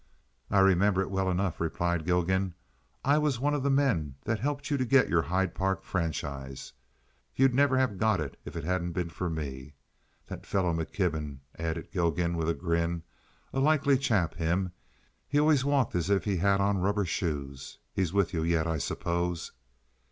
"I 0.49 0.61
remember 0.61 1.03
it 1.03 1.11
well 1.11 1.29
enough," 1.29 1.61
replied 1.61 2.05
Gilgan. 2.05 2.55
"I 3.05 3.19
was 3.19 3.39
one 3.39 3.53
of 3.53 3.61
the 3.61 3.69
men 3.69 4.15
that 4.23 4.39
helped 4.39 4.71
you 4.71 4.77
to 4.77 4.83
get 4.83 5.09
your 5.09 5.21
Hyde 5.21 5.53
Park 5.53 5.83
franchise. 5.83 6.73
You'd 7.35 7.53
never 7.53 7.77
have 7.77 7.99
got 7.99 8.19
it 8.19 8.35
if 8.43 8.55
it 8.55 8.63
hadn't 8.63 8.93
been 8.93 9.09
for 9.11 9.29
me. 9.29 9.75
That 10.25 10.43
fellow 10.43 10.73
McKibben," 10.73 11.37
added 11.53 11.91
Gilgan, 11.91 12.35
with 12.35 12.49
a 12.49 12.55
grin, 12.55 13.03
"a 13.53 13.59
likely 13.59 13.95
chap, 13.95 14.33
him. 14.33 14.71
He 15.27 15.39
always 15.39 15.63
walked 15.63 15.93
as 15.93 16.09
if 16.09 16.23
he 16.25 16.37
had 16.37 16.59
on 16.59 16.79
rubber 16.79 17.05
shoes. 17.05 17.77
He's 17.93 18.11
with 18.11 18.33
you 18.33 18.41
yet, 18.41 18.65
I 18.65 18.79
suppose?" 18.79 19.51